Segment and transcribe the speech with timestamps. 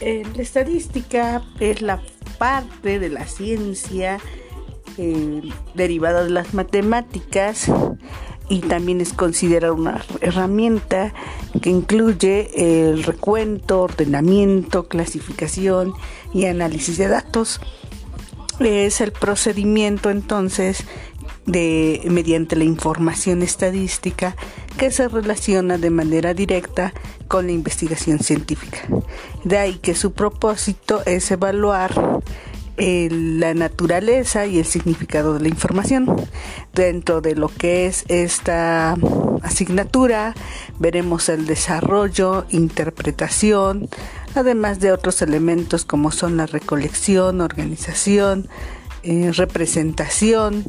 [0.00, 2.00] Eh, la estadística es la
[2.38, 4.18] parte de la ciencia
[4.96, 5.42] eh,
[5.74, 7.70] derivada de las matemáticas
[8.48, 11.12] y también es considerada una herramienta
[11.60, 12.50] que incluye
[12.90, 15.92] el recuento, ordenamiento, clasificación
[16.32, 17.60] y análisis de datos.
[18.60, 20.84] Es el procedimiento entonces
[21.48, 24.36] de mediante la información estadística
[24.76, 26.92] que se relaciona de manera directa
[27.26, 28.78] con la investigación científica.
[29.44, 32.20] De ahí que su propósito es evaluar
[32.78, 36.06] la naturaleza y el significado de la información.
[36.74, 38.96] Dentro de lo que es esta
[39.42, 40.34] asignatura
[40.78, 43.88] veremos el desarrollo, interpretación,
[44.34, 48.48] además de otros elementos como son la recolección, organización,
[49.02, 50.64] eh, representación,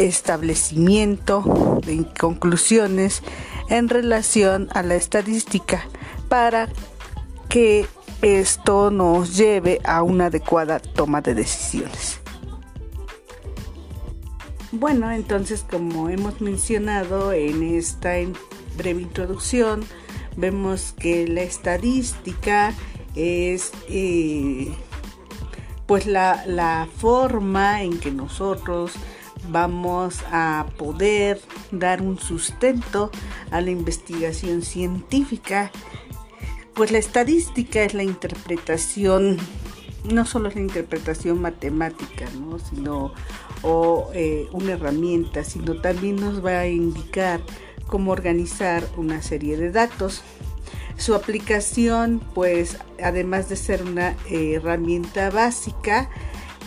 [0.00, 3.22] establecimiento de conclusiones
[3.68, 5.86] en relación a la estadística
[6.28, 6.68] para
[7.48, 7.86] que
[8.22, 12.18] esto nos lleve a una adecuada toma de decisiones.
[14.72, 18.14] Bueno, entonces como hemos mencionado en esta
[18.76, 19.84] breve introducción,
[20.36, 22.72] vemos que la estadística
[23.16, 24.72] es eh,
[25.90, 28.92] pues la, la forma en que nosotros
[29.48, 31.40] vamos a poder
[31.72, 33.10] dar un sustento
[33.50, 35.72] a la investigación científica
[36.74, 39.36] pues la estadística es la interpretación,
[40.04, 42.60] no solo es la interpretación matemática, ¿no?
[42.60, 43.12] sino
[43.62, 47.40] o eh, una herramienta, sino también nos va a indicar
[47.88, 50.22] cómo organizar una serie de datos.
[51.00, 56.10] Su aplicación, pues, además de ser una eh, herramienta básica,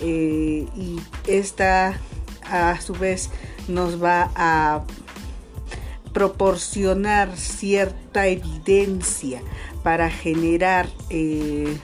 [0.01, 1.99] eh, y esta
[2.49, 3.29] a su vez
[3.67, 4.83] nos va a
[6.13, 9.43] proporcionar cierta evidencia
[9.83, 11.77] para generar eh,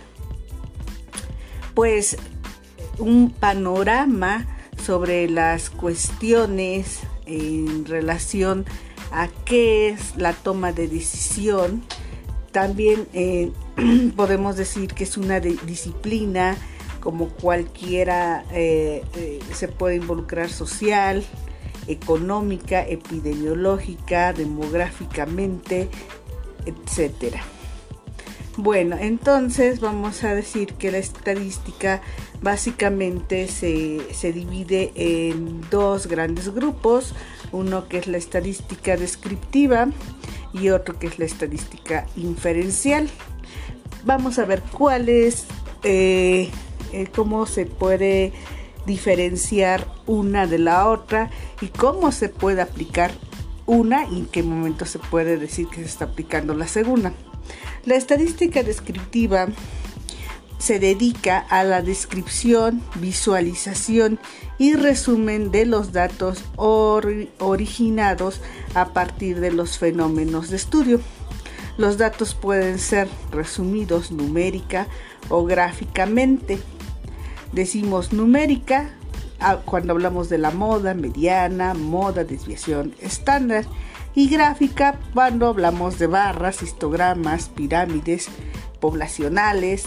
[1.75, 2.17] pues
[2.97, 4.47] un panorama
[4.83, 8.65] sobre las cuestiones en relación
[9.11, 11.83] a qué es la toma de decisión.
[12.51, 13.51] También eh,
[14.15, 16.57] podemos decir que es una disciplina
[16.99, 19.03] como cualquiera eh,
[19.53, 21.23] se puede involucrar social,
[21.87, 25.89] económica, epidemiológica, demográficamente,
[26.65, 27.41] etcétera.
[28.57, 32.01] Bueno, entonces vamos a decir que la estadística
[32.41, 37.15] básicamente se, divide en dos grandes grupos,
[37.53, 39.87] uno que es la estadística descriptiva
[40.53, 43.09] y otro que es la estadística inferencial.
[44.05, 45.45] Vamos a ver cuál es,
[45.83, 46.49] eh,
[46.93, 48.33] eh, cómo se puede
[48.85, 51.29] diferenciar una de la otra
[51.61, 53.11] y cómo se puede aplicar
[53.65, 57.13] una y en qué momento se puede decir que se está aplicando la segunda.
[57.85, 59.47] La estadística descriptiva
[60.69, 64.19] se dedica a la descripción, visualización
[64.59, 68.39] y resumen de los datos originados
[68.75, 71.01] a partir de los fenómenos de estudio.
[71.79, 74.85] Los datos pueden ser resumidos numérica
[75.29, 76.59] o gráficamente.
[77.51, 78.91] Decimos numérica
[79.39, 83.65] ah, cuando hablamos de la moda mediana, moda, desviación estándar
[84.13, 88.27] y gráfica cuando hablamos de barras, histogramas, pirámides
[88.79, 89.85] poblacionales,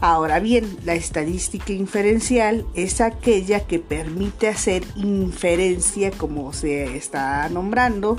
[0.00, 8.18] Ahora bien, la estadística inferencial es aquella que permite hacer inferencia, como se está nombrando,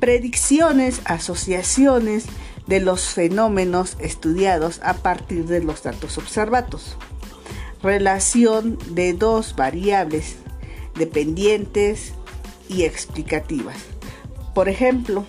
[0.00, 2.26] predicciones, asociaciones
[2.66, 6.96] de los fenómenos estudiados a partir de los datos observados.
[7.82, 10.36] Relación de dos variables
[10.96, 12.12] dependientes
[12.68, 13.76] y explicativas.
[14.52, 15.24] Por ejemplo,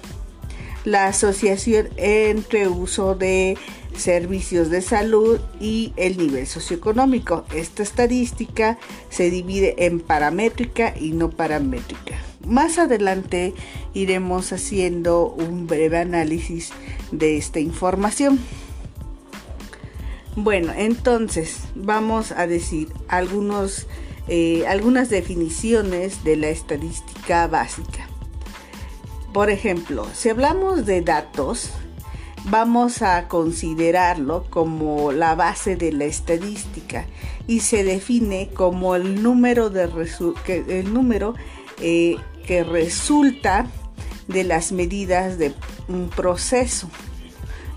[0.84, 3.58] la asociación entre uso de
[3.96, 7.46] servicios de salud y el nivel socioeconómico.
[7.54, 8.78] Esta estadística
[9.10, 12.18] se divide en paramétrica y no paramétrica.
[12.46, 13.54] Más adelante
[13.94, 16.72] iremos haciendo un breve análisis
[17.12, 18.40] de esta información.
[20.36, 23.88] Bueno, entonces vamos a decir algunos
[24.32, 28.08] eh, algunas definiciones de la estadística básica.
[29.34, 31.72] Por ejemplo, si hablamos de datos,
[32.50, 37.06] vamos a considerarlo como la base de la estadística
[37.48, 39.90] y se define como el número, de
[40.46, 41.36] que, el número
[41.82, 43.68] eh, que resulta
[44.28, 45.54] de las medidas de
[45.88, 46.90] un proceso.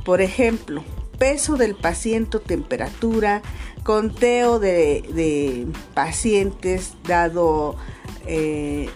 [0.04, 0.82] Por ejemplo,
[1.18, 3.42] peso del paciente, temperatura,
[3.82, 7.76] conteo de, pacientes dado,
[8.26, 8.88] eh,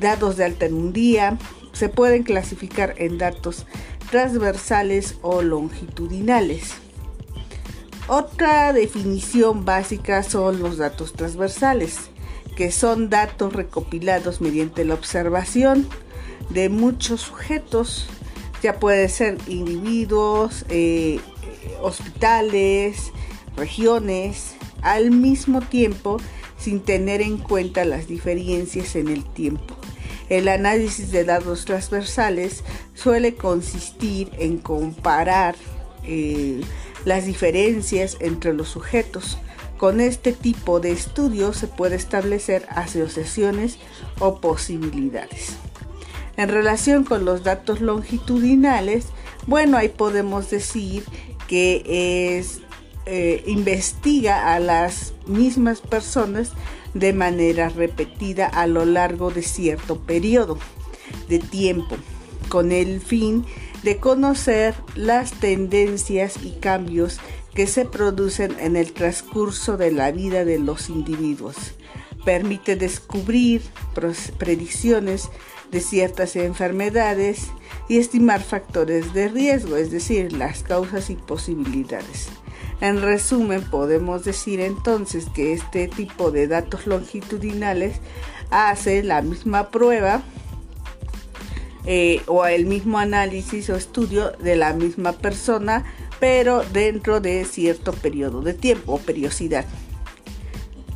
[0.00, 1.38] dados de alta en un día,
[1.76, 3.66] se pueden clasificar en datos
[4.10, 6.72] transversales o longitudinales.
[8.08, 11.98] Otra definición básica son los datos transversales,
[12.56, 15.86] que son datos recopilados mediante la observación
[16.50, 18.06] de muchos sujetos,
[18.62, 21.20] ya puede ser individuos, eh,
[21.82, 23.12] hospitales,
[23.56, 26.18] regiones, al mismo tiempo
[26.58, 29.76] sin tener en cuenta las diferencias en el tiempo.
[30.28, 32.64] El análisis de datos transversales
[32.94, 35.54] suele consistir en comparar
[36.04, 36.60] eh,
[37.04, 39.38] las diferencias entre los sujetos.
[39.78, 43.78] Con este tipo de estudio se puede establecer asociaciones
[44.18, 45.56] o posibilidades.
[46.36, 49.06] En relación con los datos longitudinales,
[49.46, 51.04] bueno, ahí podemos decir
[51.46, 52.60] que es,
[53.06, 56.52] eh, investiga a las mismas personas
[56.98, 60.58] de manera repetida a lo largo de cierto periodo
[61.28, 61.96] de tiempo,
[62.48, 63.44] con el fin
[63.82, 67.18] de conocer las tendencias y cambios
[67.54, 71.56] que se producen en el transcurso de la vida de los individuos.
[72.24, 73.62] Permite descubrir
[74.38, 75.30] predicciones
[75.70, 77.48] de ciertas enfermedades
[77.88, 82.28] y estimar factores de riesgo, es decir, las causas y posibilidades.
[82.80, 88.00] En resumen, podemos decir entonces que este tipo de datos longitudinales
[88.50, 90.22] hace la misma prueba
[91.86, 95.84] eh, o el mismo análisis o estudio de la misma persona,
[96.20, 99.64] pero dentro de cierto periodo de tiempo o periodicidad.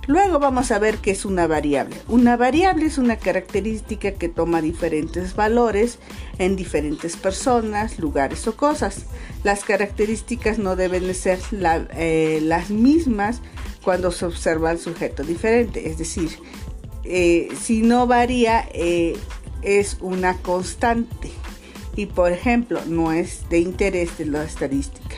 [0.06, 1.96] Luego vamos a ver qué es una variable.
[2.08, 5.98] Una variable es una característica que toma diferentes valores
[6.38, 9.06] en diferentes personas, lugares o cosas.
[9.44, 13.40] Las características no deben ser eh, las mismas
[13.84, 15.88] cuando se observa el sujeto diferente.
[15.88, 16.30] Es decir,
[17.04, 18.68] eh, si no varía,
[19.62, 21.30] es una constante
[21.96, 25.16] y por ejemplo no es de interés de la estadística.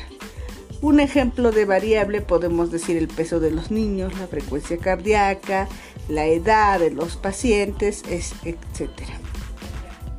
[0.83, 5.69] Un ejemplo de variable podemos decir el peso de los niños, la frecuencia cardíaca,
[6.09, 8.91] la edad de los pacientes, etc.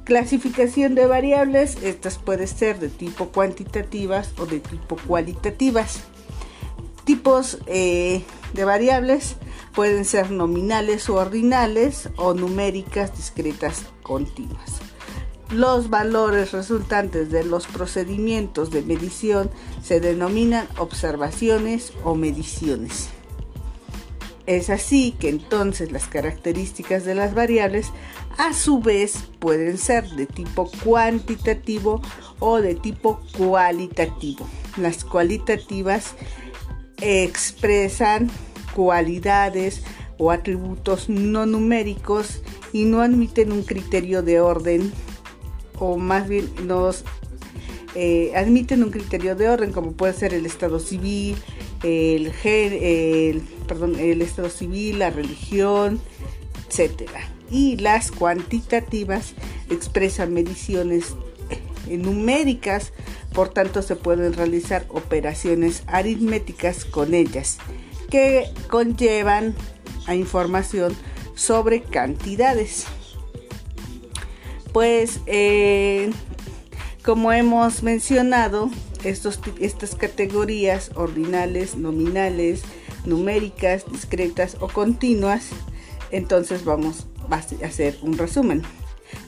[0.06, 6.00] Clasificación de variables, estas pueden ser de tipo cuantitativas o de tipo cualitativas.
[7.04, 8.24] Tipos eh,
[8.54, 9.36] de variables
[9.75, 14.82] pueden ser nominales o ordinales o numéricas discretas continuas.
[15.53, 19.51] Los valores resultantes de los procedimientos de medición
[19.83, 23.09] se denominan observaciones o mediciones.
[24.47, 27.91] Es así que entonces las características de las variables
[28.39, 32.01] a su vez pueden ser de tipo cuantitativo
[32.39, 34.47] o de tipo cualitativo.
[34.77, 36.15] Las cualitativas
[36.99, 38.31] expresan
[38.73, 39.83] cualidades
[40.17, 42.41] o atributos no numéricos
[42.71, 44.91] y no admiten un criterio de orden
[45.83, 47.03] o más bien nos
[47.95, 51.35] eh, admiten un criterio de orden como puede ser el estado civil,
[51.83, 56.00] el, perdón, el estado civil, la religión,
[56.69, 57.09] etc.
[57.51, 59.33] Y las cuantitativas
[59.69, 61.15] expresan mediciones
[61.89, 62.94] numéricas,
[63.33, 67.57] por tanto se pueden realizar operaciones aritméticas con ellas
[68.09, 69.54] que conllevan
[70.07, 70.95] a información
[71.35, 72.85] sobre cantidades.
[74.73, 76.11] Pues eh,
[77.06, 78.69] como hemos mencionado,
[79.03, 82.63] estos, estas categorías ordinales, nominales,
[83.06, 85.49] numéricas, discretas o continuas,
[86.11, 88.63] entonces vamos a hacer un resumen.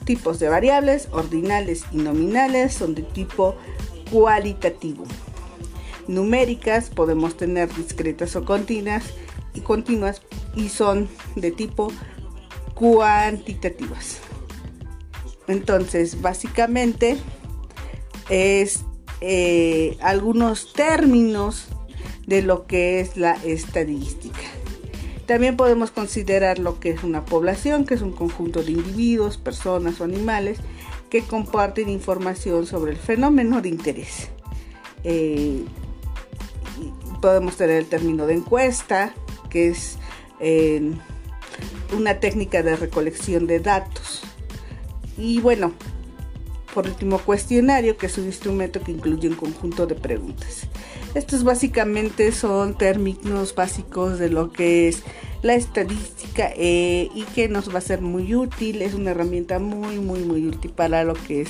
[0.06, 3.56] Tipos de variables ordinales y nominales son de tipo
[4.12, 5.06] cualitativo
[6.08, 9.04] numéricas, podemos tener discretas o continuas
[9.54, 10.22] y continuas
[10.56, 11.92] y son de tipo
[12.74, 14.20] cuantitativas.
[15.48, 17.18] Entonces, básicamente
[18.30, 18.84] es
[19.22, 21.68] eh, algunos términos
[22.26, 24.40] de lo que es la estadística.
[25.26, 30.00] También podemos considerar lo que es una población, que es un conjunto de individuos, personas
[30.00, 30.60] o animales
[31.10, 34.30] que comparten información sobre el fenómeno de interés.
[35.04, 35.64] Eh,
[37.22, 39.14] podemos tener el término de encuesta,
[39.50, 39.98] que es
[40.40, 40.94] eh,
[41.96, 44.25] una técnica de recolección de datos.
[45.18, 45.74] Y bueno,
[46.74, 50.68] por último, cuestionario, que es un instrumento que incluye un conjunto de preguntas.
[51.14, 55.04] Estos básicamente son términos básicos de lo que es
[55.42, 58.82] la estadística eh, y que nos va a ser muy útil.
[58.82, 61.50] Es una herramienta muy, muy, muy útil para lo que es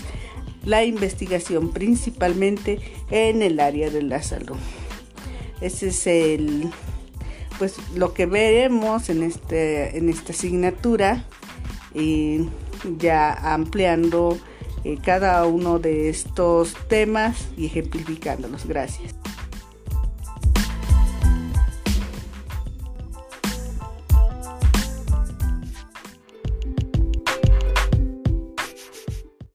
[0.64, 2.80] la investigación, principalmente
[3.10, 4.58] en el área de la salud.
[5.60, 6.70] Ese es el
[7.58, 11.26] pues lo que veremos en este en esta asignatura
[11.96, 12.50] y
[13.00, 14.38] ya ampliando
[15.04, 18.68] cada uno de estos temas y ejemplificándolos.
[18.68, 19.16] Gracias.